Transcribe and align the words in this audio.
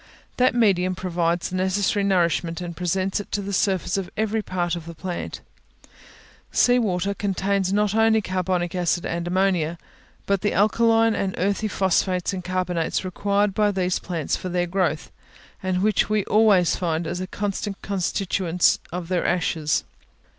That 0.37 0.55
medium 0.55 0.95
provides 0.95 1.49
the 1.51 1.55
necessary 1.57 2.03
nourishment, 2.03 2.59
and 2.59 2.75
presents 2.75 3.19
it 3.19 3.31
to 3.33 3.41
the 3.43 3.53
surface 3.53 3.97
of 3.97 4.09
every 4.17 4.41
part 4.41 4.75
of 4.75 4.87
the 4.87 4.95
plant. 4.95 5.41
Sea 6.51 6.79
water 6.79 7.13
contains 7.13 7.71
not 7.71 7.93
only 7.93 8.19
carbonic 8.19 8.73
acid 8.73 9.05
and 9.05 9.27
ammonia, 9.27 9.77
but 10.25 10.41
the 10.41 10.53
alkaline 10.53 11.13
and 11.13 11.35
earthy 11.37 11.67
phosphates 11.67 12.33
and 12.33 12.43
carbonates 12.43 13.05
required 13.05 13.53
by 13.53 13.69
these 13.69 13.99
plants 13.99 14.35
for 14.35 14.49
their 14.49 14.65
growth, 14.65 15.11
and 15.61 15.83
which 15.83 16.09
we 16.09 16.23
always 16.25 16.75
find 16.75 17.05
as 17.05 17.23
constant 17.29 17.79
constituents 17.83 18.79
of 18.91 19.07
their 19.07 19.23
ashes. 19.23 19.83